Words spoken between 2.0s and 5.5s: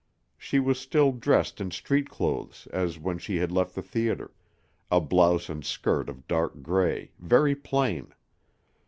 clothes as when she had left the theater, a blouse